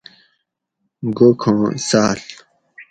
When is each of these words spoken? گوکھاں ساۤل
گوکھاں 1.17 1.61
ساۤل 1.87 2.19